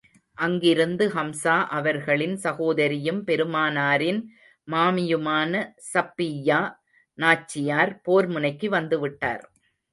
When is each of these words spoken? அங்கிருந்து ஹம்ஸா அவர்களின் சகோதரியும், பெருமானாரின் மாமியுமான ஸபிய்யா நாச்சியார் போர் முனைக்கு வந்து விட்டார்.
அங்கிருந்து 0.37 1.05
ஹம்ஸா 1.07 1.55
அவர்களின் 1.69 2.35
சகோதரியும், 2.37 3.21
பெருமானாரின் 3.23 4.21
மாமியுமான 4.67 5.53
ஸபிய்யா 5.91 6.61
நாச்சியார் 7.19 7.93
போர் 8.01 8.27
முனைக்கு 8.27 8.69
வந்து 8.69 8.99
விட்டார். 8.99 9.43